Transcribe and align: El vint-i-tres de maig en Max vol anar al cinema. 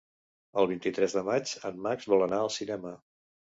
El 0.61 0.69
vint-i-tres 0.71 1.13
de 1.17 1.23
maig 1.27 1.53
en 1.71 1.79
Max 1.89 2.11
vol 2.15 2.27
anar 2.29 2.43
al 2.47 2.53
cinema. 2.59 2.97